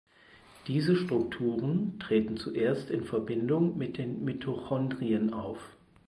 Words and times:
Diese 0.65 0.95
Strukturen 0.95 1.99
treten 1.99 2.35
zuerst 2.35 2.89
in 2.89 3.03
Verbindung 3.03 3.77
mit 3.77 3.99
den 3.99 4.23
Mitochondrien 4.23 5.31
auf. 5.31 5.59